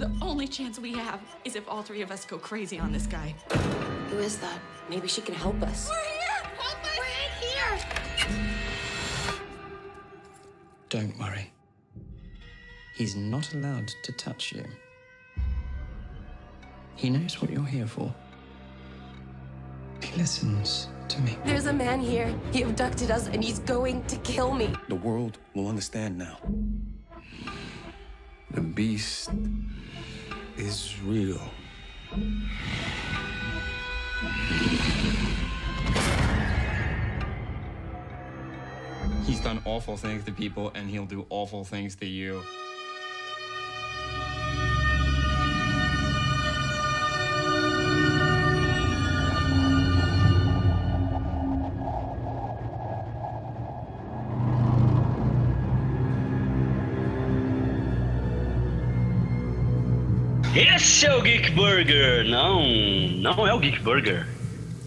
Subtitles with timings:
[0.00, 3.06] The only chance we have is if all three of us go crazy on this
[3.06, 3.34] guy.
[4.08, 4.58] Who is that?
[4.88, 5.90] Maybe she can help us.
[5.90, 6.42] We're here!
[6.56, 6.98] Help us!
[6.98, 7.78] We're in here!
[10.88, 11.52] Don't worry.
[12.94, 14.64] He's not allowed to touch you.
[16.96, 18.10] He knows what you're here for.
[20.02, 21.36] He listens to me.
[21.44, 22.34] There's a man here.
[22.52, 24.74] He abducted us and he's going to kill me.
[24.88, 26.38] The world will understand now.
[28.52, 29.30] The beast
[30.56, 31.40] is real.
[39.24, 42.42] He's done awful things to people, and he'll do awful things to you.
[60.54, 62.24] Esse é o Geek Burger.
[62.24, 64.26] Não, não é o Geek Burger.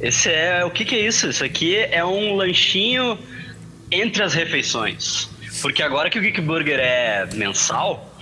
[0.01, 1.29] Esse é o que, que é isso?
[1.29, 3.17] Isso aqui é um lanchinho
[3.89, 5.29] entre as refeições.
[5.61, 8.13] Porque agora que o Geek Burger é mensal,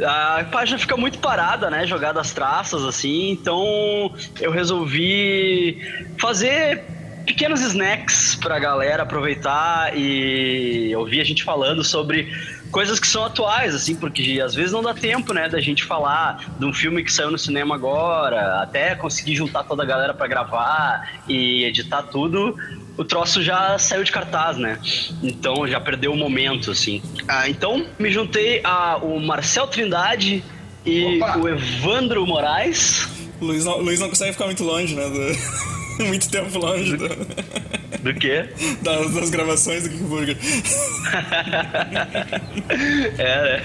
[0.00, 1.84] a página fica muito parada, né?
[1.88, 3.30] Jogada as traças, assim.
[3.30, 5.82] Então eu resolvi
[6.20, 6.84] fazer
[7.26, 12.32] pequenos snacks pra galera aproveitar e ouvir a gente falando sobre
[12.76, 16.44] coisas que são atuais, assim, porque às vezes não dá tempo, né, da gente falar
[16.58, 20.26] de um filme que saiu no cinema agora, até conseguir juntar toda a galera para
[20.26, 22.54] gravar e editar tudo.
[22.98, 24.78] O troço já saiu de cartaz, né?
[25.22, 27.00] Então já perdeu o momento, assim.
[27.26, 30.44] Ah, então me juntei a o Marcel Trindade
[30.84, 31.38] e Opa!
[31.38, 33.08] o Evandro Moraes.
[33.40, 35.08] Luiz não, Luiz não consegue ficar muito longe, né?
[35.08, 37.08] do- muito tempo longe do-
[38.06, 38.44] Do quê?
[38.82, 40.36] das, das gravações do Geek Burger.
[43.18, 43.62] É, né?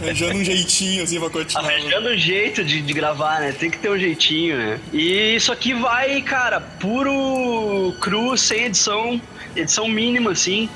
[0.00, 1.64] Arranjando um jeitinho assim pra continuar.
[1.64, 3.52] Arranjando um jeito de, de gravar, né?
[3.52, 4.80] Tem que ter um jeitinho, né?
[4.92, 9.20] E isso aqui vai, cara, puro cru, sem edição,
[9.56, 10.68] edição mínima, assim,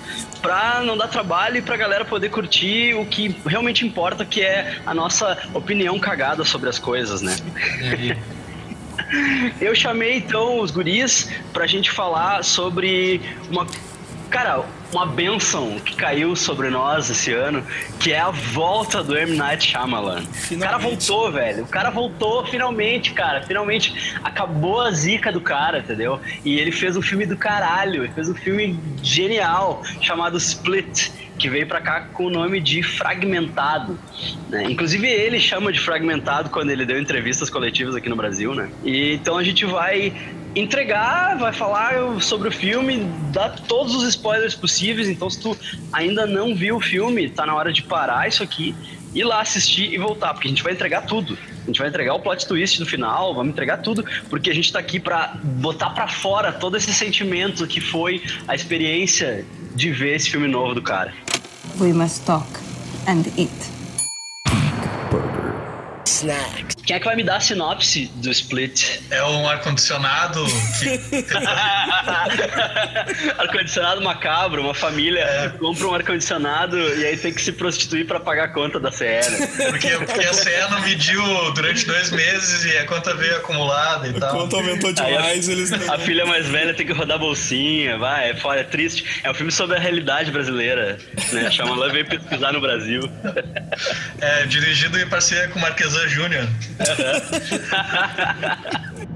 [0.43, 4.79] pra não dar trabalho e pra galera poder curtir o que realmente importa, que é
[4.85, 7.37] a nossa opinião cagada sobre as coisas, né?
[9.61, 13.67] Eu chamei então os guris pra gente falar sobre uma.
[14.31, 17.65] Cara, uma benção que caiu sobre nós esse ano,
[17.99, 19.37] que é a volta do M.
[19.37, 20.23] Night Shyamalan.
[20.51, 21.65] O cara voltou, velho.
[21.65, 23.43] O cara voltou finalmente, cara.
[23.43, 26.21] Finalmente acabou a zica do cara, entendeu?
[26.45, 28.05] E ele fez um filme do caralho.
[28.05, 31.11] Ele fez um filme genial chamado Split
[31.41, 33.99] que veio pra cá com o nome de Fragmentado.
[34.49, 34.65] né?
[34.65, 38.71] Inclusive ele chama de Fragmentado quando ele deu entrevistas coletivas aqui no Brasil, né?
[38.85, 40.13] E então a gente vai
[40.55, 45.09] entregar, vai falar sobre o filme, dar todos os spoilers possíveis.
[45.09, 45.57] Então se tu
[45.93, 48.75] ainda não viu o filme, tá na hora de parar isso aqui,
[49.15, 51.39] ir lá assistir e voltar, porque a gente vai entregar tudo.
[51.63, 54.73] A gente vai entregar o plot twist no final, vamos entregar tudo, porque a gente
[54.73, 59.45] tá aqui pra botar pra fora todo esse sentimento que foi a experiência
[59.75, 61.13] de ver esse filme novo do cara.
[61.79, 62.47] We must talk
[63.07, 63.80] and eat.
[66.05, 66.77] Snacks.
[66.85, 69.01] Quem é que vai me dar a sinopse do Split?
[69.11, 70.45] É um ar-condicionado
[70.79, 71.01] que.
[73.39, 78.45] ar-condicionado macabro, uma família compra um ar-condicionado e aí tem que se prostituir pra pagar
[78.45, 79.47] a conta da CE, né?
[79.71, 81.23] Porque, porque a CE não mediu
[81.53, 84.33] durante dois meses e a conta veio acumulada e tal.
[85.05, 89.05] Aí a, a filha mais velha tem que rodar bolsinha, vai, é foda, é triste.
[89.23, 90.99] É um filme sobre a realidade brasileira,
[91.33, 91.51] né?
[91.51, 93.03] Chama lá veio pesquisar no Brasil.
[94.21, 96.49] É, dirigido em parceria com o Marquesan Júnior.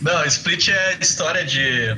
[0.00, 1.96] Não, Split é história de.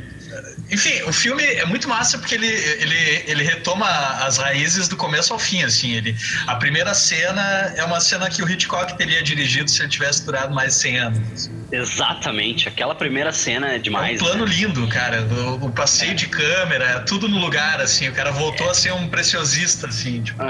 [0.71, 5.33] Enfim, o filme é muito massa porque ele, ele, ele retoma as raízes do começo
[5.33, 5.93] ao fim, assim.
[5.93, 6.17] Ele,
[6.47, 10.55] a primeira cena é uma cena que o Hitchcock teria dirigido se ele tivesse durado
[10.55, 11.51] mais 100 anos.
[11.71, 14.21] Exatamente, aquela primeira cena é demais.
[14.21, 14.53] É um plano né?
[14.55, 15.23] lindo, cara.
[15.23, 18.09] O, o passeio de câmera, tudo no lugar, assim.
[18.09, 20.23] O cara voltou a ser um preciosista, assim.
[20.23, 20.43] Tipo.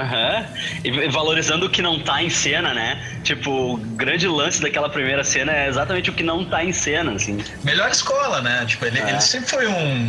[0.83, 3.19] E valorizando o que não tá em cena, né?
[3.23, 7.13] Tipo, o grande lance daquela primeira cena é exatamente o que não tá em cena,
[7.13, 7.43] assim.
[7.63, 8.63] Melhor escola, né?
[8.67, 9.09] Tipo, ele, É.
[9.09, 10.04] ele sempre foi um.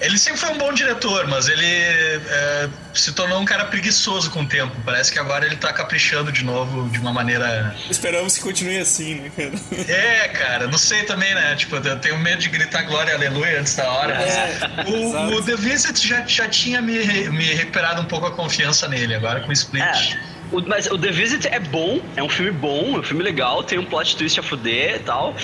[0.00, 4.42] Ele sempre foi um bom diretor, mas ele é, se tornou um cara preguiçoso com
[4.42, 4.72] o tempo.
[4.84, 7.74] Parece que agora ele tá caprichando de novo de uma maneira.
[7.90, 9.52] Esperamos que continue assim, né, cara?
[9.88, 11.56] É, cara, não sei também, né?
[11.56, 14.14] Tipo, eu tenho medo de gritar glória e aleluia antes da hora.
[14.14, 16.92] mas É, o, o The Visit já, já tinha me,
[17.30, 19.82] me recuperado um pouco a confiança nele, agora com o Split.
[19.84, 20.38] É.
[20.52, 23.64] O- mas o The Visit é bom, é um filme bom, é um filme legal,
[23.64, 25.34] tem um plot twist a fuder e tal,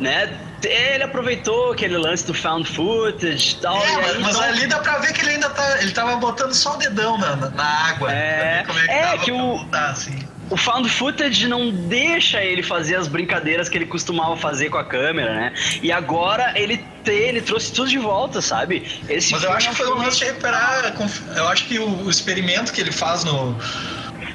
[0.00, 0.36] né?
[0.62, 3.76] Ele aproveitou aquele lance do found footage e tal.
[3.76, 5.82] É, e mas, aí, mas então- ali dá pra ver que ele ainda tá.
[5.82, 8.12] Ele tava botando só o dedão na, na, água.
[8.12, 10.18] É, é que, é que pra o- botar, assim.
[10.50, 14.84] o found footage não deixa ele fazer as brincadeiras que ele costumava fazer com a
[14.84, 15.54] câmera, né?
[15.82, 19.00] E agora ele ter, ele trouxe tudo de volta, sabe?
[19.08, 20.94] Esse Mas eu acho que foi um lance de recuperar.
[21.36, 23.56] Eu acho que o, o experimento que ele faz no.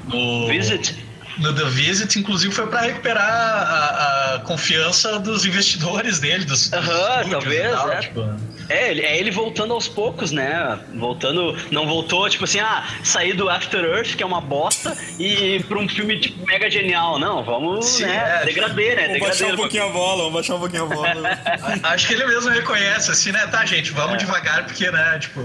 [0.07, 1.04] no Visit
[1.37, 6.71] no The Visit, inclusive, foi para recuperar a, a, confiança dos investidores dele, dos.
[6.71, 7.71] Aham, uhum, talvez.
[7.71, 7.99] Tal, é.
[7.99, 8.35] Tipo...
[8.69, 10.79] é, ele, é ele voltando aos poucos, né?
[10.95, 11.55] Voltando.
[11.71, 15.79] Não voltou, tipo assim, ah, sair do After Earth, que é uma bosta, e pra
[15.79, 17.19] um filme tipo, mega genial.
[17.19, 18.41] Não, vamos, Sim, né?
[18.41, 19.07] É, degradê, né?
[19.07, 21.39] Vamos baixar um pouquinho a bola, vamos baixar um pouquinho a bola.
[21.83, 23.45] Acho que ele mesmo reconhece, assim, né?
[23.47, 24.17] Tá, gente, vamos é.
[24.17, 25.41] devagar, porque, né, tipo.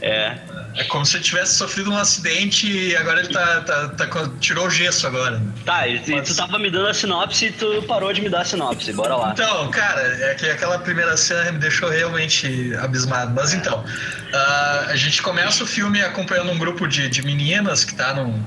[0.00, 0.36] É.
[0.76, 4.66] É como se ele tivesse sofrido um acidente e agora ele tá, tá, tá tirou
[4.66, 5.40] o gesso agora.
[5.64, 6.28] Tá, e Mas...
[6.28, 8.92] tu tava me dando a sinopse e tu parou de me dar a sinopse.
[8.92, 9.30] Bora lá.
[9.32, 13.32] Então, cara, é que aquela primeira cena me deixou realmente abismado.
[13.34, 17.94] Mas então, uh, a gente começa o filme acompanhando um grupo de, de meninas que
[17.94, 18.42] tá num,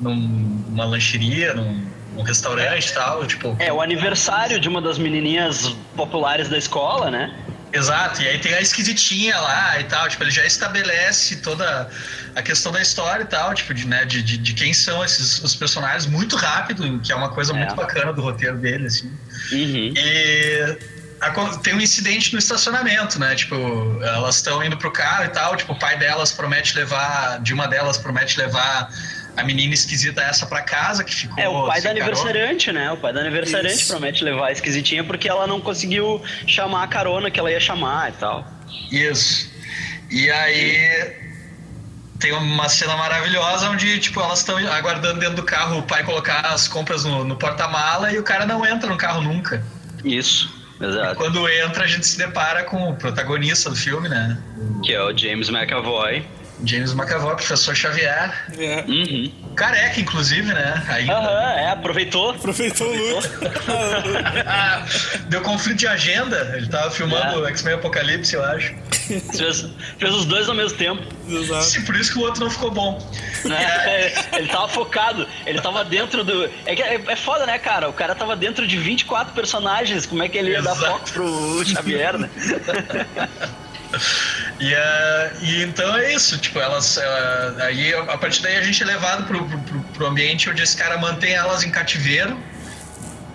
[0.00, 0.16] num,
[0.70, 3.54] numa lancheria, num, num restaurante e tal, tipo...
[3.60, 7.32] É, o aniversário de uma das menininhas populares da escola, né?
[7.72, 11.88] Exato, e aí tem a esquisitinha lá e tal, tipo, ele já estabelece toda
[12.34, 15.40] a questão da história e tal, tipo, de, né, de, de, de quem são esses
[15.42, 17.56] os personagens muito rápido, que é uma coisa é.
[17.56, 19.08] muito bacana do roteiro dele, assim.
[19.52, 19.94] Uhum.
[19.96, 20.78] E
[21.20, 23.34] a, tem um incidente no estacionamento, né?
[23.34, 23.56] Tipo,
[24.02, 27.68] elas estão indo pro carro e tal, tipo, o pai delas promete levar, de uma
[27.68, 28.90] delas promete levar
[29.36, 31.38] a menina esquisita essa pra casa que ficou.
[31.38, 32.92] É, o pai da aniversariante, né?
[32.92, 33.88] O pai da aniversariante Isso.
[33.92, 38.10] promete levar a esquisitinha porque ela não conseguiu chamar a carona que ela ia chamar
[38.10, 38.46] e tal.
[38.90, 39.50] Isso.
[40.10, 41.16] E aí
[42.18, 46.40] tem uma cena maravilhosa onde, tipo, elas estão aguardando dentro do carro o pai colocar
[46.40, 49.64] as compras no, no porta-mala e o cara não entra no carro nunca.
[50.04, 51.12] Isso, exato.
[51.12, 54.36] E quando entra, a gente se depara com o protagonista do filme, né?
[54.84, 56.26] Que é o James McAvoy.
[56.64, 58.32] James McAvoy, professor Xavier.
[58.58, 58.84] É.
[58.86, 59.32] Uhum.
[59.54, 60.82] Careca, inclusive, né?
[61.08, 62.30] Aham, é, aproveitou.
[62.30, 63.28] Aproveitou o look.
[65.28, 66.52] Deu conflito de agenda.
[66.56, 67.50] Ele tava filmando é.
[67.50, 68.74] X-Men Apocalipse, eu acho.
[68.90, 69.68] Fez,
[69.98, 71.02] fez, os dois ao mesmo tempo.
[71.28, 71.64] Exato.
[71.64, 73.10] Sim, por isso que o outro não ficou bom.
[73.50, 76.44] É, ele tava focado, ele tava dentro do.
[76.64, 77.88] É, que é, é foda, né, cara?
[77.88, 80.06] O cara tava dentro de 24 personagens.
[80.06, 80.80] Como é que ele ia Exato.
[80.80, 82.30] dar foco pro Xavier, né?
[84.60, 86.96] E, uh, e então é isso, tipo, elas.
[86.96, 90.76] Uh, aí a partir daí a gente é levado pro, pro, pro ambiente onde esse
[90.76, 92.38] cara mantém elas em cativeiro.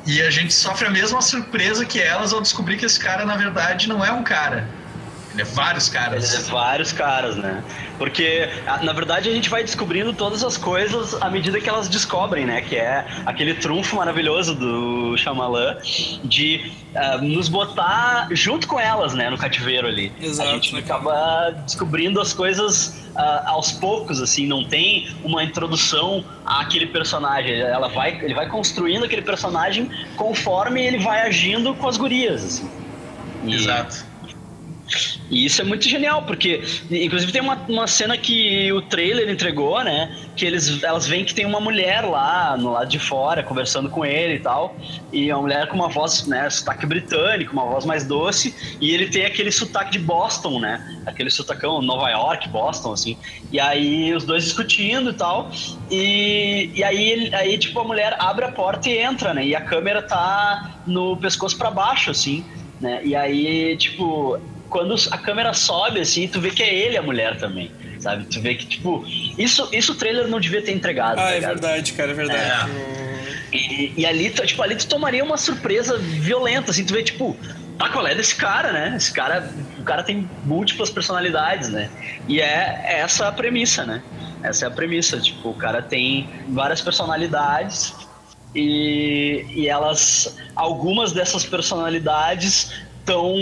[0.06, 3.36] E a gente sofre a mesma surpresa que elas ao descobrir que esse cara, na
[3.36, 4.70] verdade, não é um cara.
[5.36, 6.34] Ele é vários caras.
[6.34, 7.62] Ele é vários caras, né?
[7.98, 8.48] Porque,
[8.84, 12.62] na verdade, a gente vai descobrindo todas as coisas à medida que elas descobrem, né?
[12.62, 15.78] Que é aquele trunfo maravilhoso do Shyamalan
[16.24, 19.30] de uh, nos botar junto com elas, né?
[19.30, 20.10] No cativeiro ali.
[20.22, 20.50] Exato.
[20.50, 24.48] A gente acaba descobrindo as coisas uh, aos poucos, assim.
[24.48, 27.60] Não tem uma introdução àquele personagem.
[27.60, 32.70] Ela vai, ele vai construindo aquele personagem conforme ele vai agindo com as gurias, assim.
[33.44, 33.54] E...
[33.54, 34.15] Exato.
[35.30, 36.62] E isso é muito genial, porque
[36.92, 40.16] inclusive tem uma, uma cena que o trailer entregou, né?
[40.36, 44.06] Que eles, elas veem que tem uma mulher lá no lado de fora conversando com
[44.06, 44.76] ele e tal.
[45.12, 48.54] E é uma mulher com uma voz, né, sotaque britânico, uma voz mais doce.
[48.80, 51.02] E ele tem aquele sotaque de Boston, né?
[51.06, 53.18] Aquele sotacão Nova York, Boston, assim.
[53.52, 55.50] E aí os dois discutindo e tal.
[55.90, 59.46] E, e aí, aí, tipo, a mulher abre a porta e entra, né?
[59.46, 62.46] E a câmera tá no pescoço para baixo, assim.
[62.80, 63.02] Né?
[63.04, 64.40] E aí, tipo,
[64.76, 68.26] quando a câmera sobe, assim, tu vê que é ele a mulher também, sabe?
[68.26, 69.06] Tu vê que, tipo,
[69.38, 71.18] isso, isso o trailer não devia ter entregado.
[71.18, 72.72] Ah, tá é verdade, cara, é verdade.
[72.72, 73.56] É.
[73.56, 77.38] E, e, ali, tipo, ali tu tomaria uma surpresa violenta, assim, tu vê, tipo,
[77.80, 78.96] tá, qual é desse cara, né?
[78.98, 81.90] Esse cara, o cara tem múltiplas personalidades, né?
[82.28, 84.04] E é essa a premissa, né?
[84.44, 87.94] Essa é a premissa, tipo, o cara tem várias personalidades
[88.54, 93.36] e, e elas, algumas dessas personalidades estão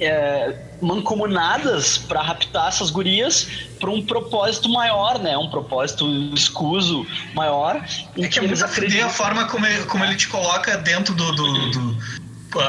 [0.00, 5.38] é, mancomunadas para raptar essas gurias para um propósito maior, né?
[5.38, 7.76] Um propósito escuso maior.
[7.76, 9.06] É que, que é muito acreditam...
[9.06, 11.90] a forma como ele, como ele te coloca dentro do, do, do...
[11.90, 12.60] Uh,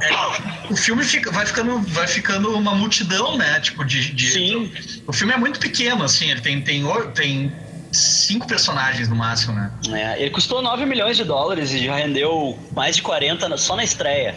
[0.00, 3.60] é, o filme fica, vai, ficando, vai ficando uma multidão, né?
[3.60, 4.72] Tipo, de, de, Sim.
[5.06, 7.52] O filme é muito pequeno, assim, ele tem, tem, tem
[7.92, 9.72] cinco personagens no máximo, né?
[9.92, 13.84] É, ele custou 9 milhões de dólares e já rendeu mais de 40 só na
[13.84, 14.34] estreia.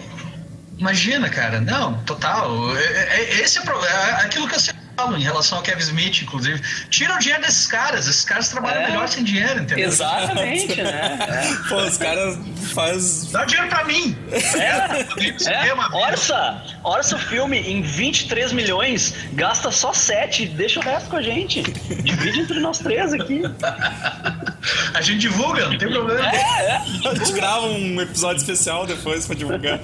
[0.81, 1.61] Imagina, cara.
[1.61, 2.75] Não, total.
[2.75, 6.23] É, é, esse é, é aquilo que eu sempre falo em relação ao Kevin Smith,
[6.23, 6.59] inclusive.
[6.89, 8.07] Tira o dinheiro desses caras.
[8.07, 9.87] Esses caras trabalham é, melhor sem dinheiro, entendeu?
[9.87, 11.19] Exatamente, né?
[11.21, 11.53] É.
[11.69, 12.35] Pô, os caras
[12.73, 13.31] faz.
[13.31, 14.17] Dá dinheiro pra mim.
[14.31, 15.73] É, é.
[15.93, 21.21] Orça, orça o filme em 23 milhões, gasta só 7, deixa o resto com a
[21.21, 21.61] gente.
[21.61, 23.43] Divide entre nós três aqui.
[24.93, 26.25] A gente divulga, não tem problema.
[26.27, 26.75] É,
[27.05, 29.79] A gente grava um episódio especial depois pra divulgar.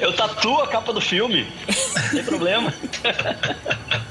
[0.00, 1.46] Eu tatuo a capa do filme.
[1.94, 2.74] Não tem problema.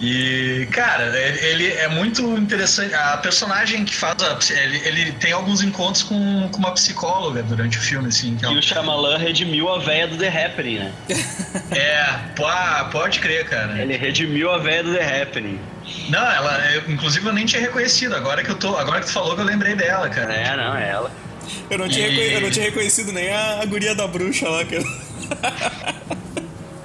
[0.00, 2.94] E, cara, ele, ele é muito interessante.
[2.94, 4.14] A personagem que faz.
[4.22, 8.36] A, ele, ele tem alguns encontros com, com uma psicóloga durante o filme, assim.
[8.36, 10.92] Que é, E o Shyamalan redimiu a véia do The Happening, né?
[11.72, 12.04] é
[12.36, 12.44] pô,
[12.92, 13.80] pode crer, cara.
[13.82, 15.58] Ele redimiu a véia do The Happening.
[16.08, 18.14] Não, ela, eu, inclusive eu nem tinha reconhecido.
[18.14, 18.76] Agora que eu tô.
[18.76, 20.32] Agora que tu falou que eu lembrei dela, cara.
[20.32, 21.10] É, não, é ela.
[21.68, 24.64] Eu não tinha, E- eu não tinha reconhecido nem a, a guria da bruxa lá,
[24.64, 24.84] cara.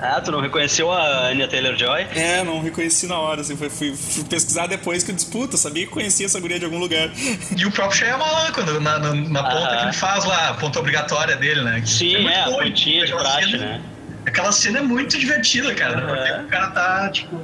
[0.06, 2.08] Ah, tu não reconheceu a Anya Taylor-Joy?
[2.14, 5.86] É, não reconheci na hora, assim, fui, fui- fui pesquisar depois que eu disputa, sabia
[5.86, 7.10] que conhecia essa guria de algum lugar.
[7.58, 9.78] E o próprio Shyamalan, quando, na, na, na ponta Aham.
[9.78, 11.80] que ele faz lá, a ponta obrigatória dele, né?
[11.80, 13.82] Que Sim, muito é, a bom, pontinha de praxe, cena- né?
[14.26, 16.02] Aquela cena é muito divertida, cara.
[16.02, 17.42] Porque o cara tá, tipo.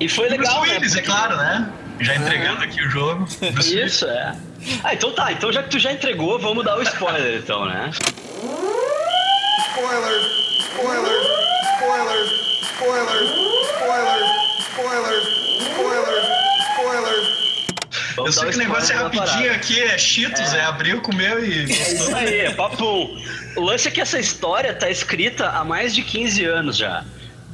[0.00, 0.74] E foi legal, Bruce né?
[0.78, 1.68] Willis, é claro, né?
[2.00, 3.28] Já entregando aqui o jogo.
[3.62, 4.34] Isso, é.
[4.82, 5.30] Ah, então tá.
[5.30, 7.90] Então já que tu já entregou, vamos dar o spoiler, então, né?
[9.68, 10.26] Spoilers,
[11.92, 12.30] spoilers,
[12.62, 13.30] spoilers,
[13.76, 14.28] spoilers,
[14.72, 15.26] spoilers,
[15.68, 16.26] spoilers, spoilers,
[16.72, 17.42] spoilers.
[18.16, 21.60] Eu Vamos sei que o negócio é rapidinho aqui, é Cheetos, é, abriu, comeu e
[21.60, 23.08] É isso aí, é papum.
[23.56, 27.04] O lance é que essa história tá escrita há mais de 15 anos já.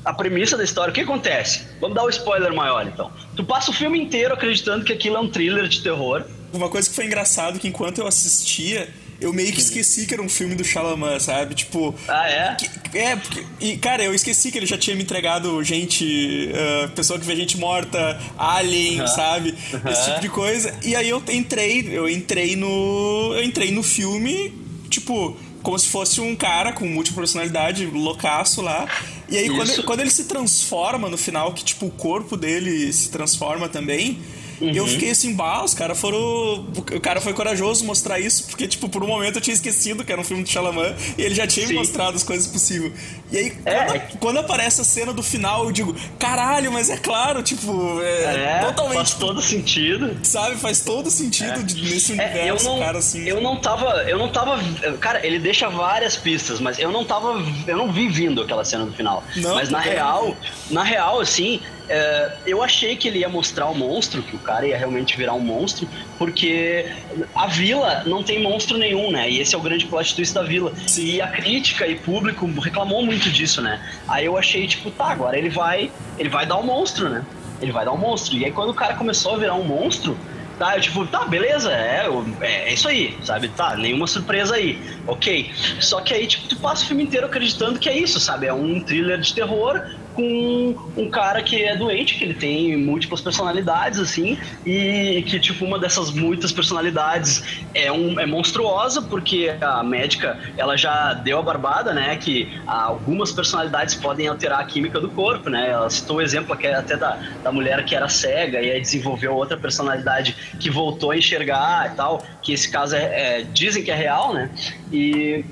[0.05, 1.67] A premissa da história, o que acontece?
[1.81, 3.11] Vamos dar o spoiler maior, então.
[3.35, 6.25] Tu passa o filme inteiro acreditando que aquilo é um thriller de terror.
[6.53, 8.89] Uma coisa que foi engraçado que enquanto eu assistia,
[9.21, 11.55] eu meio que esqueci que era um filme do Shyamalan, sabe?
[11.55, 11.95] Tipo...
[12.07, 12.55] Ah, é?
[12.55, 13.45] que- é, porque...
[13.61, 16.51] E, cara, eu esqueci que ele já tinha me entregado gente...
[16.55, 19.55] ah, pessoa que vê gente morta, alien, sabe?
[19.91, 20.73] Esse tipo de coisa.
[20.85, 23.33] E aí eu entrei, eu entrei no...
[23.35, 24.53] Eu entrei no filme,
[24.89, 25.37] tipo...
[25.61, 28.87] Como se fosse um cara com múltipla personalidade, loucaço lá.
[29.29, 29.83] E aí, quando, Isso.
[29.83, 34.21] quando ele se transforma no final, que tipo, o corpo dele se transforma também,
[34.61, 36.19] eu fiquei assim, bah, os caras foram.
[36.19, 40.13] O cara foi corajoso mostrar isso, porque, tipo, por um momento eu tinha esquecido que
[40.13, 41.79] era um filme do Shalaman e ele já tinha me Sim.
[41.79, 42.93] mostrado as coisas possíveis.
[43.31, 43.85] E aí, É.
[43.85, 48.59] quando, quando aparece a cena do final, eu digo, caralho, mas é claro, tipo, é,
[48.59, 48.97] É, totalmente.
[48.97, 50.17] faz todo sentido.
[50.23, 53.23] Sabe, faz todo sentido de- nesse É, eu universo, não, cara, assim.
[53.29, 54.59] eu não tava, eu não tava,
[55.01, 58.85] cara, ele deixa várias pistas, mas eu não tava, eu não vi vindo aquela cena
[58.87, 59.23] do final.
[59.37, 60.37] Não, mas na porque- real,
[60.71, 64.67] na real, assim, é, eu achei que ele ia mostrar o monstro, que o cara
[64.67, 66.87] ia realmente virar um monstro, porque
[67.35, 69.31] a vila não tem monstro nenhum, né?
[69.31, 70.73] E esse é o grande plot twist da vila.
[70.97, 73.81] E a crítica e público reclamou muito disso, né?
[74.07, 77.25] Aí eu achei, tipo, tá, agora ele vai, ele vai dar o monstro, né?
[77.61, 78.37] Ele vai dar um monstro.
[78.37, 80.17] E aí quando o cara começou a virar um monstro,
[80.59, 82.09] Tá, eu, tipo, tá, beleza, é,
[82.41, 83.49] é, é isso aí, sabe?
[83.49, 84.77] Tá, nenhuma surpresa aí,
[85.07, 85.53] ok.
[85.79, 88.47] Só que aí, tipo, tu passa o filme inteiro acreditando que é isso, sabe?
[88.47, 89.81] É um thriller de terror
[90.19, 95.65] com um cara que é doente, que ele tem múltiplas personalidades, assim, e que, tipo,
[95.65, 101.43] uma dessas muitas personalidades é, um, é monstruosa, porque a médica, ela já deu a
[101.43, 102.17] barbada, né?
[102.17, 105.71] Que algumas personalidades podem alterar a química do corpo, né?
[105.71, 109.37] Ela citou o exemplo aqui até da, da mulher que era cega e aí desenvolveu
[109.37, 113.93] outra personalidade que voltou a enxergar e tal, que esse caso é, é- dizem que
[113.93, 114.51] é real, né?
[114.91, 115.45] E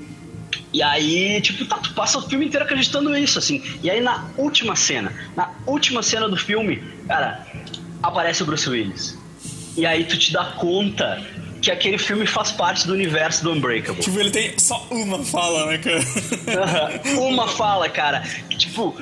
[0.73, 3.63] e aí, tipo, tá, tu passa o filme inteiro acreditando nisso, assim.
[3.81, 7.45] E aí na última cena, na última cena do filme, cara,
[8.03, 9.17] aparece o Bruce Willis.
[9.75, 11.23] E aí tu te dá conta
[11.61, 14.01] que aquele filme faz parte do universo do Unbreakable.
[14.01, 17.01] Tipo, ele tem só uma fala, né, cara?
[17.19, 18.21] Uma fala, cara.
[18.49, 18.95] que, Tipo.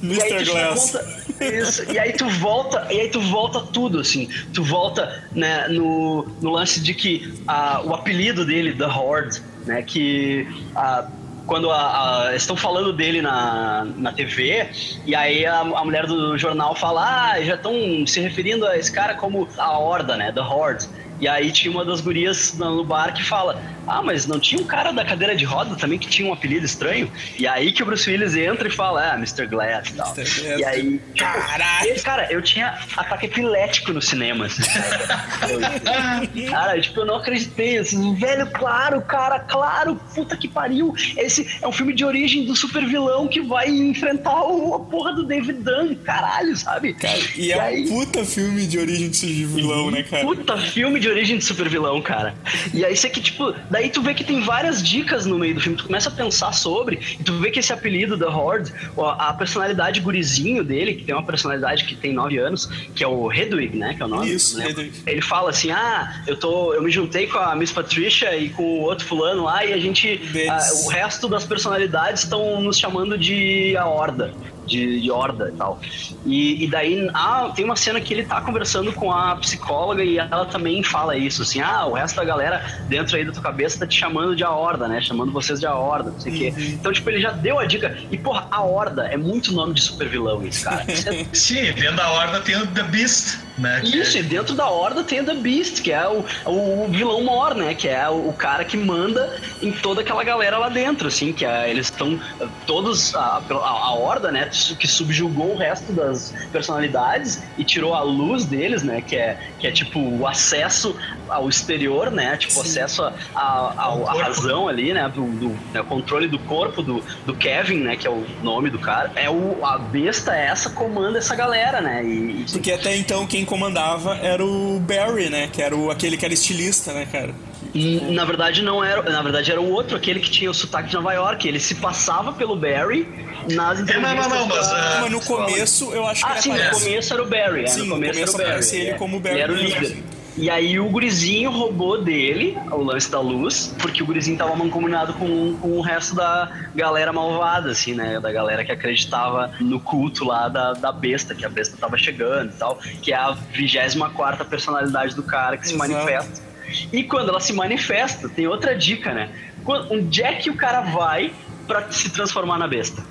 [0.00, 0.44] E aí Mr.
[0.44, 0.96] Glass.
[1.40, 4.28] isso, e aí tu volta, e aí tu volta tudo, assim.
[4.54, 9.82] Tu volta né, no, no lance de que ah, o apelido dele, The Horde, né?
[9.82, 11.06] Que ah,
[11.46, 14.68] quando a- a- estão falando dele na, na TV,
[15.06, 17.72] e aí a, a mulher do jornal fala, ah, já estão
[18.06, 20.32] se referindo a esse cara como a Horda, né?
[20.32, 20.84] The Horde.
[21.20, 23.56] E aí tinha uma das gurias no bar que fala:
[23.88, 26.64] Ah, mas não tinha um cara da cadeira de roda também que tinha um apelido
[26.66, 27.10] estranho?
[27.38, 29.46] E aí que o Bruce Willis entra e fala: Ah, Mr.
[29.46, 30.14] Glass e tal.
[30.14, 30.38] Glass.
[30.38, 30.82] E aí.
[30.98, 32.02] tipo, Caralho.
[32.02, 34.46] cara, eu tinha ataque epilético no cinema.
[34.46, 34.62] Assim,
[36.50, 37.78] cara, tipo, eu não acreditei.
[37.78, 40.94] Assim, velho, claro, cara, claro, puta que pariu.
[41.16, 45.12] Esse é um filme de origem do super vilão que vai enfrentar o, a porra
[45.12, 46.94] do David Dunn, caralho, sabe?
[46.94, 50.24] Cara, e é aí- um puta filme de origem de vilão, né, cara?
[50.24, 52.34] Puta filme de origem de super vilão, cara.
[52.72, 55.60] E aí você que, tipo, daí tu vê que tem várias dicas no meio do
[55.60, 59.32] filme, tu começa a pensar sobre, e tu vê que esse apelido da Horde, a
[59.32, 63.76] personalidade gurizinho dele, que tem uma personalidade que tem 9 anos, que é o Hedwig,
[63.76, 63.94] né?
[63.94, 64.30] Que é o nome.
[64.30, 64.68] Isso, né?
[64.68, 64.92] Hedwig.
[65.06, 66.74] Ele fala assim: ah, eu tô.
[66.74, 69.78] Eu me juntei com a Miss Patricia e com o outro fulano lá, e a
[69.78, 70.20] gente.
[70.50, 74.34] Ah, o resto das personalidades estão nos chamando de a Horda.
[74.76, 75.80] De, horda e tal.
[76.26, 80.18] E, e daí ah, tem uma cena que ele tá conversando com a psicóloga e
[80.18, 83.78] ela também fala isso, assim, ah, o resto da galera dentro aí da tua cabeça
[83.78, 85.00] tá te chamando de a horda, né?
[85.00, 86.54] Chamando vocês de a horda, não sei o quê.
[86.58, 87.96] Então, tipo, ele já deu a dica.
[88.10, 90.84] E, porra, a horda é muito nome de super vilão, isso, cara.
[91.08, 93.82] É Sim, dentro da horda tem o The Beast, né?
[93.84, 97.54] Isso, e dentro da Horda tem o The Beast, que é o, o vilão mor,
[97.54, 97.74] né?
[97.74, 101.44] Que é o, o cara que manda em toda aquela galera lá dentro, assim, que
[101.44, 102.20] é, eles estão
[102.66, 104.48] todos, a, a, a Horda, né?
[104.78, 109.00] Que subjugou o resto das personalidades e tirou a luz deles, né?
[109.00, 110.94] Que é, que é tipo o acesso
[111.28, 112.36] ao exterior, né?
[112.36, 115.10] Tipo, acesso a, a, ao- à razão ali, né?
[115.14, 117.96] Do, do né, o controle do corpo do, do Kevin, né?
[117.96, 119.10] Que é o nome do cara.
[119.16, 122.04] É o, a besta essa comanda essa galera, né?
[122.04, 125.48] E, e Porque até então quem comandava era o Barry, né?
[125.52, 127.34] Que era o, aquele que era estilista, né, cara?
[127.74, 129.02] Na verdade, não era.
[129.02, 131.46] Na verdade, era o outro, aquele que tinha o sotaque de Nova York.
[131.46, 133.06] Ele se passava pelo Barry
[133.52, 136.32] nas É, não, não, não, mas, da- ah, Mas no começo eu acho que Ah,
[136.34, 137.64] ele sim, no começo era o Barry.
[137.64, 138.50] é, Sim, no no começo, começo era o Barry.
[138.50, 138.94] aparece ele é.
[138.94, 140.02] como o Barry Ele era o líder.
[140.40, 145.12] E aí o gurizinho roubou dele o lance da luz, porque o gurizinho tava mancomunado
[145.14, 148.20] com, com o resto da galera malvada, assim, né?
[148.20, 152.50] Da galera que acreditava no culto lá da, da besta, que a besta tava chegando
[152.50, 155.92] e tal, que é a 24 personalidade do cara que se Exato.
[155.92, 156.47] manifesta.
[156.92, 159.30] E quando ela se manifesta, tem outra dica, né?
[159.66, 161.32] Onde é que o cara vai
[161.66, 163.04] pra se transformar na besta?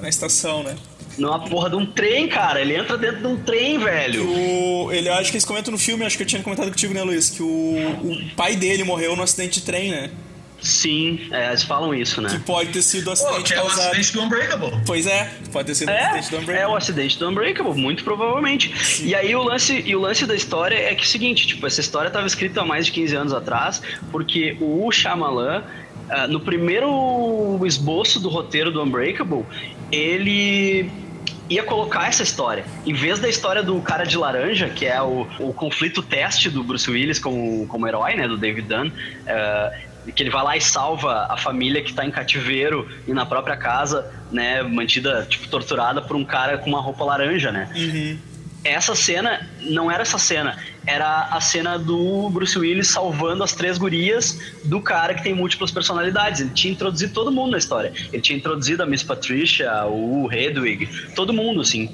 [0.00, 0.76] Na estação, né?
[1.18, 2.60] Numa porra de um trem, cara.
[2.60, 4.28] Ele entra dentro de um trem, velho.
[4.28, 7.02] O, ele, acho que eles comentam no filme, acho que eu tinha comentado contigo, né,
[7.02, 7.30] Luiz?
[7.30, 10.10] Que o, o pai dele morreu num acidente de trem, né?
[10.64, 12.42] Sim, é, eles falam isso, Que né?
[12.46, 13.86] pode ter sido o Pô, acidente que é o causado.
[13.88, 14.70] acidente do Unbreakable.
[14.86, 16.60] Pois é, pode ter sido o É, acidente do Umbrella.
[16.60, 19.02] é o acidente do Unbreakable, muito provavelmente.
[19.04, 21.66] E aí o lance, e o lance da história é que é o seguinte, tipo,
[21.66, 25.62] essa história estava escrita há mais de 15 anos atrás, porque o Shyamalan,
[26.08, 29.44] ah, no primeiro esboço do roteiro do Unbreakable,
[29.92, 30.90] ele
[31.50, 32.64] ia colocar essa história.
[32.86, 36.64] Em vez da história do cara de laranja, que é o, o conflito teste do
[36.64, 38.90] Bruce Willis como, como herói, né, do David Dunn,
[39.26, 39.70] ah,
[40.12, 43.56] que ele vai lá e salva a família que tá em cativeiro e na própria
[43.56, 47.70] casa, né, mantida, tipo, torturada por um cara com uma roupa laranja, né?
[48.62, 53.76] Essa cena não era essa cena, era a cena do Bruce Willis salvando as três
[53.76, 56.40] gurias do cara que tem múltiplas personalidades.
[56.40, 57.92] Ele tinha introduzido todo mundo na história.
[58.10, 61.90] Ele tinha introduzido a Miss Patricia, o Hedwig, todo mundo, assim.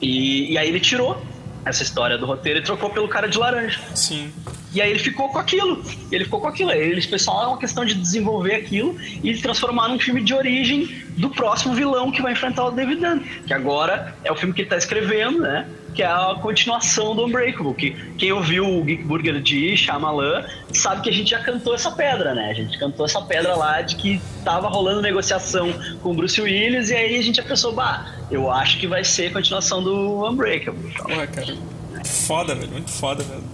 [0.00, 1.20] E, e aí ele tirou
[1.64, 3.80] essa história do roteiro e trocou pelo cara de laranja.
[3.94, 4.32] Sim.
[4.74, 5.82] E aí ele ficou com aquilo.
[6.10, 6.70] Ele ficou com aquilo.
[6.72, 11.30] Eles pessoal é uma questão de desenvolver aquilo e transformar num filme de origem do
[11.30, 13.20] próximo vilão que vai enfrentar o David Dunn.
[13.46, 15.66] Que agora é o filme que ele tá escrevendo, né?
[15.94, 17.72] Que é a continuação do Unbreakable.
[17.74, 21.90] Que quem ouviu o Geek Burger de Shyamalan sabe que a gente já cantou essa
[21.90, 22.50] pedra, né?
[22.50, 26.90] A gente cantou essa pedra lá de que tava rolando negociação com o Bruce Willis
[26.90, 30.28] e aí a gente já pensou, bah, eu acho que vai ser a continuação do
[30.28, 30.92] Unbreakable.
[30.92, 31.75] Porra, cara.
[32.04, 32.72] Foda, velho.
[32.72, 33.44] Muito foda, velho.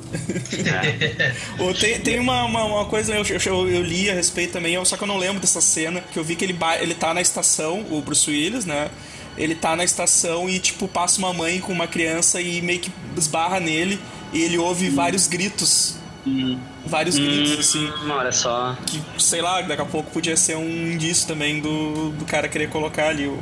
[1.58, 4.96] Ô, tem, tem uma, uma, uma coisa, eu, eu, eu li a respeito também, só
[4.96, 7.84] que eu não lembro dessa cena, que eu vi que ele, ele tá na estação,
[7.90, 8.90] o Bruce Willis, né?
[9.36, 12.92] Ele tá na estação e, tipo, passa uma mãe com uma criança e meio que
[13.16, 13.98] esbarra nele
[14.32, 15.96] e ele ouve vários gritos.
[16.86, 17.86] Vários gritos, assim.
[17.86, 18.76] Hum, olha só.
[18.86, 22.68] Que, sei lá, daqui a pouco podia ser um indício também do, do cara querer
[22.68, 23.38] colocar ali o.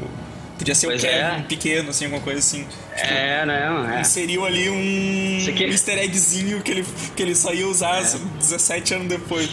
[0.61, 1.44] Podia ser Pois o Kevin é.
[1.49, 2.64] pequeno, assim, alguma coisa assim.
[2.64, 3.94] Tipo, É, né?
[3.96, 4.01] É.
[4.03, 6.85] Inseriu ali um aqui- easter eggzinho que ele,
[7.16, 8.03] que ele só ia usar
[8.38, 9.49] 17 anos depois.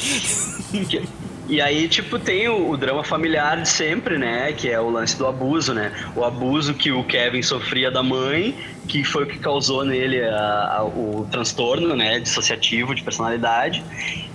[0.90, 1.08] Que-
[1.50, 4.52] E aí, tipo, tem o, o drama familiar de sempre, né?
[4.52, 5.94] Que é o lance do abuso, né?
[6.14, 8.54] O abuso que o Kevin sofria da mãe,
[8.86, 12.20] que foi o que causou nele a- a- o transtorno, né?
[12.20, 13.82] Dissociativo de personalidade.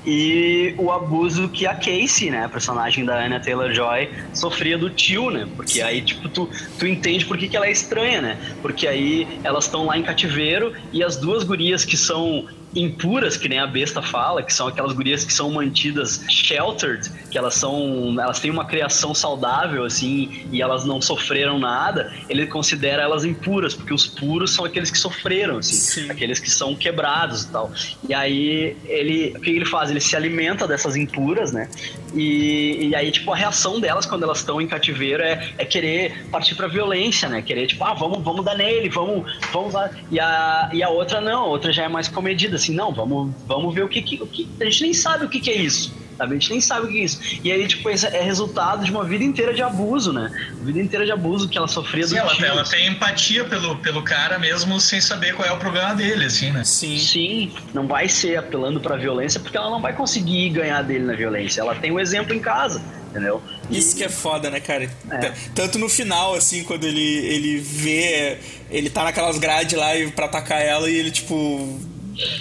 [0.05, 2.45] E o abuso que a Casey, né?
[2.45, 5.47] A personagem da Anna Taylor-Joy, sofria do tio, né?
[5.55, 8.39] Porque aí, tipo, tu, tu entende por que, que ela é estranha, né?
[8.61, 13.49] Porque aí elas estão lá em cativeiro e as duas gurias que são impuras, que
[13.49, 18.17] nem a besta fala, que são aquelas gurias que são mantidas sheltered, que elas são,
[18.21, 23.75] elas têm uma criação saudável assim, e elas não sofreram nada, ele considera elas impuras,
[23.75, 26.11] porque os puros são aqueles que sofreram, assim, Sim.
[26.11, 27.71] aqueles que são quebrados e tal.
[28.09, 29.91] E aí ele, o que ele faz?
[29.91, 31.69] Ele se alimenta dessas impuras, né?
[32.15, 36.27] E, e aí tipo a reação delas quando elas estão em cativeiro é, é querer
[36.31, 37.43] partir pra violência, né?
[37.43, 39.91] Querer tipo, ah, vamos, vamos dar nele, vamos, vamos lá.
[40.11, 43.33] E a, e a outra não, a outra já é mais comedida, assim, não, vamos,
[43.47, 45.57] vamos ver o que, que, o que a gente nem sabe o que, que é
[45.57, 45.93] isso.
[46.19, 46.33] Sabe?
[46.33, 47.19] A gente nem sabe o que é isso.
[47.43, 50.31] E aí, tipo, é resultado de uma vida inteira de abuso, né?
[50.57, 52.45] Uma vida inteira de abuso que ela sofria Sim, do ela, tio.
[52.45, 56.51] ela tem empatia pelo, pelo cara mesmo sem saber qual é o problema dele, assim,
[56.53, 56.65] né?
[56.65, 56.99] Sim.
[56.99, 61.15] Sim, não vai ser apelando pra violência porque ela não vai conseguir ganhar dele na
[61.15, 61.63] violência.
[61.63, 63.43] Ela tem um exemplo em casa, entendeu?
[63.71, 64.87] Isso que é foda, né, cara?
[64.87, 68.39] T- Tanto no final, assim, quando ele, ele vê.
[68.71, 71.81] Ele tá naquelas grades lá e- pra atacar ela e ele, tipo.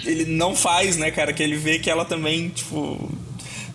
[0.04, 1.32] Ele não faz, né, cara?
[1.32, 3.10] Que ele vê que ela também, tipo.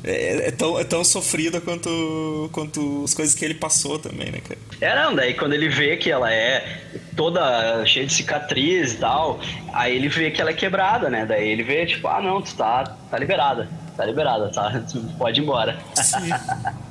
[0.03, 4.39] É, é tão, é tão sofrida quanto, quanto as coisas que ele passou também, né,
[4.47, 4.60] cara?
[4.79, 6.81] É, não, daí quando ele vê que ela é
[7.15, 9.39] toda cheia de cicatriz e tal,
[9.73, 11.25] aí ele vê que ela é quebrada, né?
[11.25, 13.67] Daí ele vê, tipo, ah, não, tu tá, tá liberada.
[13.97, 14.81] Tá liberada, tá?
[14.89, 15.77] Tu pode ir embora.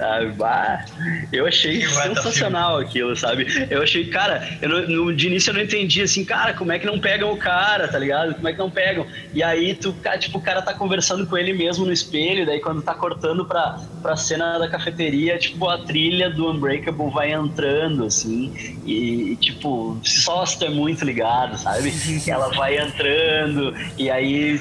[0.00, 0.84] Ah,
[1.32, 3.46] eu achei sensacional aquilo, sabe?
[3.70, 6.78] Eu achei, cara, eu não- no, de início eu não entendi assim, cara, como é
[6.78, 8.34] que não pegam o cara, tá ligado?
[8.34, 9.06] Como é que não pegam?
[9.32, 12.82] E aí tu, tipo, o cara tá conversando com ele mesmo no espelho, daí quando
[12.82, 18.52] tá cortando pra, pra cena da cafeteria, tipo, a trilha do Unbreakable vai entrando, assim,
[18.84, 21.92] e, e, tipo, só se tu é muito ligado, sabe?
[22.26, 24.60] Ela vai entrando, e aí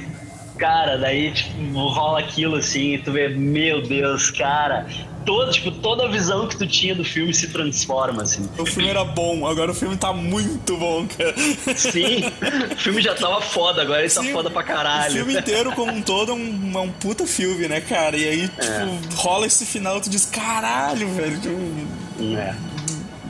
[0.58, 1.58] Cara, daí, tipo,
[1.90, 4.86] rola aquilo assim, e tu vê, meu Deus, cara,
[5.26, 8.48] todo, tipo, toda a visão que tu tinha do filme se transforma, assim.
[8.58, 11.34] O filme era bom, agora o filme tá muito bom, cara.
[11.76, 12.24] Sim,
[12.72, 15.12] o filme já tava foda, agora ele tá Sim, foda pra O caralho.
[15.14, 18.16] filme inteiro, como um todo, é um, é um puta filme, né, cara?
[18.16, 18.88] E aí, tipo, É.
[19.16, 22.54] rola esse final, tu diz, caralho, velho, tipo, É,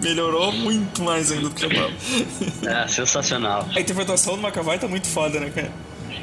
[0.04, 2.84] melhorou muito mais ainda do que já tava.
[2.84, 3.66] é sensacional.
[3.74, 5.72] A interpretação do McAvoy tá muito foda, né, cara?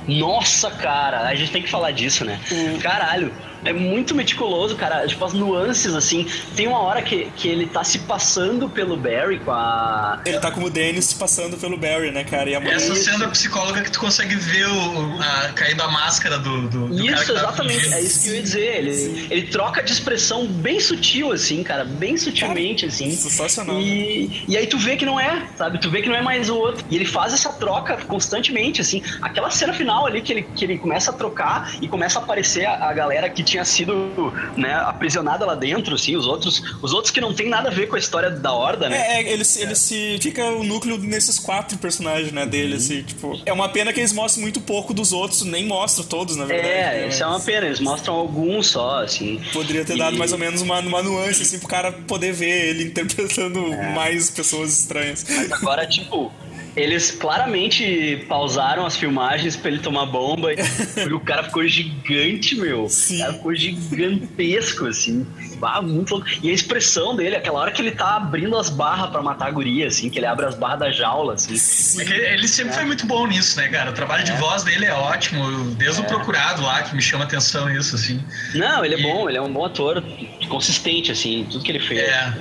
[0.07, 2.41] Nossa, cara, a gente tem que falar disso, né?
[2.83, 5.07] Caralho, é muito meticuloso, cara.
[5.07, 6.27] Tipo, as nuances, assim.
[6.57, 10.21] Tem uma hora que, que ele tá se passando pelo Barry com a.
[10.25, 12.49] Ele tá como o Dennis passando pelo Barry, né, cara?
[12.51, 12.77] E a mulher...
[12.77, 17.05] Essa cena psicóloga que tu consegue ver o, a, caindo a máscara do, do, do
[17.05, 17.95] cara Isso, que tá exatamente.
[17.95, 18.77] É isso que eu ia dizer.
[18.79, 21.85] Ele, ele troca de expressão bem sutil, assim, cara.
[21.85, 23.11] Bem sutilmente, assim.
[23.11, 23.83] sensacional, né?
[23.83, 25.79] E, e aí tu vê que não é, sabe?
[25.79, 26.85] Tu vê que não é mais o outro.
[26.91, 29.03] E ele faz essa troca constantemente, assim.
[29.21, 32.65] Aquela cena final ali que ele, que ele começa a trocar e começa a aparecer
[32.65, 36.17] a, a galera que tinha sido né, aprisionada lá dentro, assim.
[36.17, 38.89] Os outros, os outros que não tem nada a ver com a história da Horda,
[38.89, 38.97] né?
[38.97, 40.19] É, é, ele, se- ele se.
[40.21, 43.41] Fica o núcleo nesses quatro personagens, né, dele, assim, tipo.
[43.45, 46.69] É uma pena que eles mostram muito pouco dos outros, nem mostram todos, na verdade.
[46.69, 47.67] É, né, isso é mas uma pena.
[47.67, 49.41] Eles mostram alguns só, assim.
[49.53, 52.69] Poderia ter E- dado mais ou menos uma, uma nuance, assim, pro cara poder ver
[52.69, 53.93] ele interpretando É.
[53.95, 55.25] mais pessoas estranhas.
[55.51, 56.33] Agora, tipo,
[56.77, 62.89] eles claramente pausaram as filmagens pra ele tomar bomba e o cara ficou gigante, meu.
[62.89, 63.17] Sim.
[63.17, 65.27] O cara ficou gigantesco, assim.
[65.63, 66.27] Ah, muito louco.
[66.43, 69.51] E a expressão dele, aquela hora que ele tá abrindo as barras pra matar a
[69.51, 72.01] guria, assim, que ele abre as barras da jaula, assim.
[72.01, 73.91] É que ele sempre foi muito bom nisso, né, cara?
[73.91, 77.71] O trabalho de voz dele é ótimo, desde o Procurado lá, que me chama atenção
[77.71, 78.21] isso, assim.
[78.55, 80.03] Não, ele é E- bom, ele é um bom ator,
[80.49, 82.01] consistente, assim, tudo que ele fez.
[82.01, 82.33] É.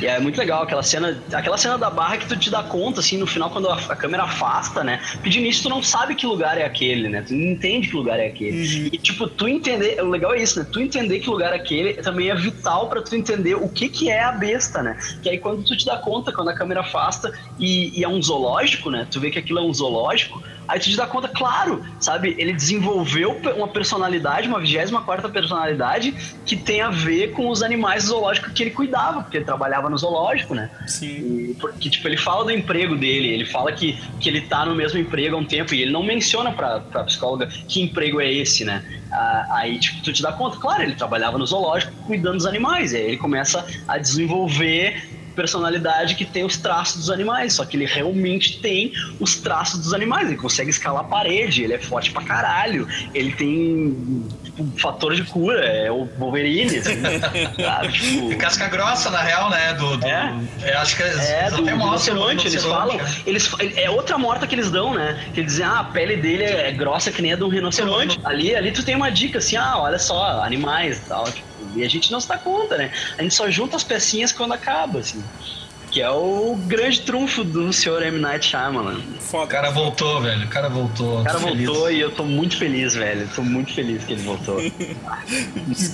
[0.00, 3.00] E é muito legal aquela cena, aquela cena da barra que tu te dá conta,
[3.00, 5.00] assim, no final, quando a, a câmera afasta, né?
[5.12, 7.22] Porque de início tu não sabe que lugar é aquele, né?
[7.22, 8.88] Tu não entende que lugar é aquele.
[8.92, 10.66] E, tipo, tu entender, o legal é isso, né?
[10.70, 14.10] Tu entender que lugar é aquele também é vital pra tu entender o que que
[14.10, 14.96] é a besta, né?
[15.22, 18.20] Que aí quando tu te dá conta, quando a câmera afasta e, e é um
[18.20, 19.06] zoológico, né?
[19.10, 22.34] Tu vê que aquilo é um zoológico, Aí tu te dá conta, claro, sabe?
[22.38, 28.52] Ele desenvolveu uma personalidade, uma 24 personalidade, que tem a ver com os animais zoológicos
[28.52, 30.70] que ele cuidava, porque ele trabalhava no zoológico, né?
[30.86, 31.50] Sim.
[31.50, 34.74] E, porque, tipo, ele fala do emprego dele, ele fala que, que ele tá no
[34.74, 38.32] mesmo emprego há um tempo, e ele não menciona pra, pra psicóloga que emprego é
[38.32, 38.84] esse, né?
[39.12, 42.92] Ah, aí, tipo, tu te dá conta, claro, ele trabalhava no zoológico cuidando dos animais,
[42.92, 47.76] e aí ele começa a desenvolver personalidade que tem os traços dos animais, só que
[47.76, 52.10] ele realmente tem os traços dos animais, ele consegue escalar a parede, ele é forte
[52.12, 57.00] pra caralho, ele tem tipo, um fator de cura, é o Wolverine, assim,
[57.60, 57.92] sabe?
[57.92, 59.74] Tipo, E casca grossa, na real, né?
[59.74, 60.32] Do, do- É.
[60.72, 61.06] eu acho que é,
[61.40, 62.96] eles do, do rinoceronte, eles falam.
[62.96, 63.14] né?
[63.26, 65.18] Eles, é outra morta que eles dão, né?
[65.32, 68.18] Que eles dizem, ah, a pele dele é grossa que nem a de um rinoceronte.
[68.24, 71.24] Ali, ali tu tem uma dica assim, ah, olha só, animais e tal.
[71.24, 72.90] tipo, e a gente não se dá conta, né?
[73.18, 75.22] A gente só junta as pecinhas quando acaba, assim.
[75.94, 78.18] Que é o grande trunfo do senhor M.
[78.18, 78.98] Night Shyamalan.
[79.16, 79.46] O Foda.
[79.46, 80.44] cara voltou, velho.
[80.44, 81.20] O cara voltou.
[81.20, 81.66] O cara Tô feliz.
[81.68, 83.28] voltou e eu tô muito feliz, velho.
[83.32, 84.56] Tô muito feliz que ele voltou.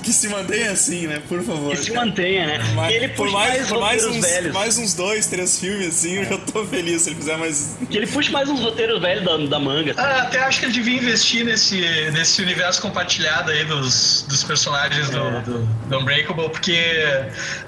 [0.03, 1.23] Que se mantenha assim, né?
[1.29, 1.71] Por favor.
[1.73, 2.59] Que se mantenha, né?
[2.75, 4.55] Mas ele por mais, mais, por mais uns, velhos.
[4.55, 7.77] mais uns dois, três filmes assim, eu já tô feliz se ele fizer mais.
[7.89, 9.95] Que ele puxe mais uns roteiros velhos da, da manga.
[9.97, 11.79] Ah, até acho que ele devia investir nesse,
[12.13, 15.59] nesse universo compartilhado aí dos, dos personagens do, do,
[15.89, 16.79] do Unbreakable, porque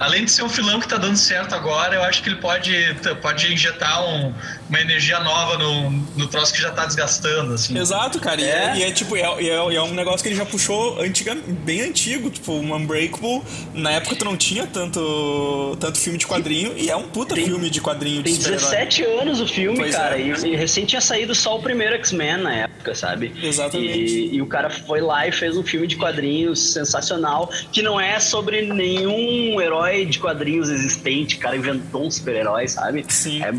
[0.00, 2.36] além de ser um filão que tá dando certo agora, eu acho acho que ele
[2.36, 2.72] pode,
[3.20, 4.32] pode injetar um,
[4.72, 7.76] uma energia nova no, no troço que já tá desgastando, assim.
[7.78, 8.40] Exato, cara.
[8.40, 10.34] E é, e é tipo, e é, e é, e é um negócio que ele
[10.36, 13.42] já puxou antiga, bem antigo, tipo, um Unbreakable.
[13.74, 17.44] Na época tu não tinha tanto, tanto filme de quadrinho, e é um puta Tem-
[17.44, 18.70] filme de quadrinho de Tem super-herói.
[18.70, 20.18] 17 anos o filme, Pois cara.
[20.18, 20.22] é.
[20.22, 23.30] E, e recém tinha saído só o primeiro X-Men na época, sabe?
[23.42, 23.98] Exatamente.
[23.98, 28.00] E, e o cara foi lá e fez um filme de quadrinhos sensacional, que não
[28.00, 31.36] é sobre nenhum herói de quadrinhos existente.
[31.36, 33.04] O cara inventou um super-herói, sabe?
[33.08, 33.42] Sim.
[33.42, 33.52] É,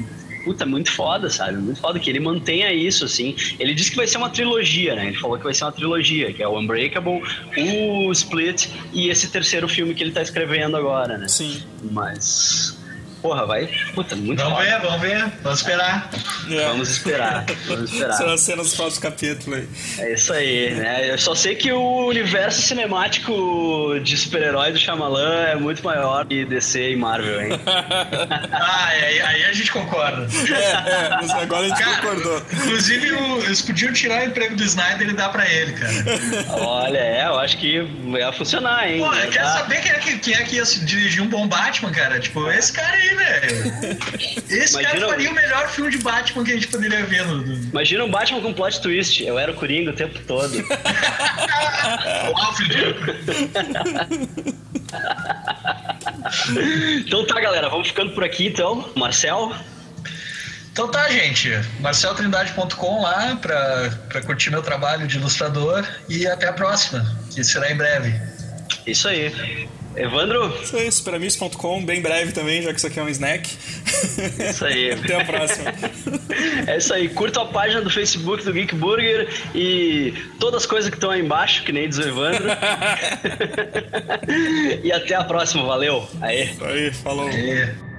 [0.44, 1.58] puta, muito foda, sabe?
[1.58, 3.36] Muito foda que ele mantenha isso, assim.
[3.60, 5.08] Ele disse que vai ser uma trilogia, né?
[5.08, 7.22] Ele falou que vai ser uma trilogia, que é o Unbreakable,
[7.58, 11.28] o Split e esse terceiro filme que ele tá escrevendo agora, né?
[11.28, 11.62] Sim.
[11.92, 12.83] Mas.
[13.24, 13.68] Porra, vai.
[13.96, 14.70] Puta, muito Vamos foda.
[14.70, 15.32] ver, vamos ver.
[15.42, 16.10] Vamos esperar.
[16.52, 16.66] É.
[16.68, 18.14] Vamos esperar, vamos esperar.
[18.18, 19.70] São as cenas dos próximos capítulos aí.
[20.00, 21.10] É isso aí, né?
[21.10, 26.44] Eu só sei que o universo cinemático de super-herói do Shyamalan é muito maior que
[26.46, 27.60] DC e Marvel, hein?
[28.52, 30.28] Ah, aí, aí a gente concorda.
[30.54, 32.42] É, é, mas agora a gente Cara, concordou.
[32.52, 35.94] Inclusive, o- eles podiam tirar o emprego do Snyder e dar pra ele, cara.
[36.50, 39.00] Olha, é, eu acho que ia funcionar, hein?
[39.00, 41.92] Pô, eu quero saber quem é, que, quem é que ia dirigir um bom Batman,
[41.92, 42.20] cara.
[42.20, 43.98] Tipo, esse cara aí, velho.
[44.50, 47.44] Esse Imagina cara faria o melhor filme de Batman que a gente poderia ver no.
[47.54, 49.24] Imagina um Batman com plot twist.
[49.24, 50.54] Eu era o Coringa o tempo todo.
[50.60, 52.96] o Alfred.
[57.06, 58.90] então tá, galera, vamos ficando por aqui então.
[58.96, 59.54] Marcel,
[60.72, 61.50] Então tá, gente.
[61.80, 67.76] marceltrindade.com lá pra curtir meu trabalho de ilustrador e até a próxima, que será em
[67.76, 68.14] breve.
[68.88, 69.68] isso aí.
[69.96, 73.50] Evandro, Isso aí, superamics.com, bem breve também, já que isso aqui é um snack.
[74.50, 74.92] Isso aí.
[74.92, 75.74] Até a próxima.
[76.68, 77.10] é isso aí.
[77.10, 81.22] Curta a página do Facebook do Geek Burger e todas as coisas que estão aí
[81.22, 82.46] embaixo, que nem diz o Evandro.
[84.84, 86.08] e até a próxima, valeu.
[86.22, 86.50] Aê.
[86.62, 87.30] Aí, falou.
[87.30, 87.94] E...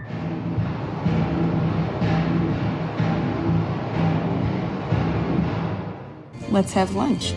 [6.51, 7.35] Let's have lunch.